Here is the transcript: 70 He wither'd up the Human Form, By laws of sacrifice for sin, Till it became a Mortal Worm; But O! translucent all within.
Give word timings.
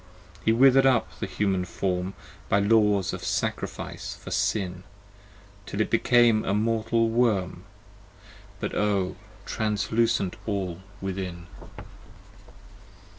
70 0.39 0.45
He 0.45 0.51
wither'd 0.51 0.85
up 0.87 1.19
the 1.19 1.27
Human 1.27 1.63
Form, 1.63 2.15
By 2.49 2.57
laws 2.59 3.13
of 3.13 3.23
sacrifice 3.23 4.15
for 4.15 4.31
sin, 4.31 4.81
Till 5.67 5.79
it 5.79 5.91
became 5.91 6.43
a 6.43 6.55
Mortal 6.55 7.09
Worm; 7.11 7.65
But 8.59 8.73
O! 8.73 9.15
translucent 9.45 10.37
all 10.47 10.81
within. 11.01 11.45